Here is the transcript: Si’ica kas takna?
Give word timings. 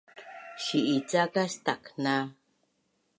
Si’ica 0.63 1.23
kas 1.33 1.53
takna? 1.65 2.17